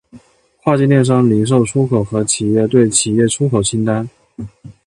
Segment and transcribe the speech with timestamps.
[0.63, 4.09] 跨境电商零售出口和企业对企业出口清单